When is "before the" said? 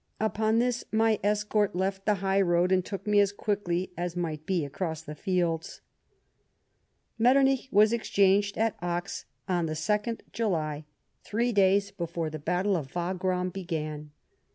11.91-12.39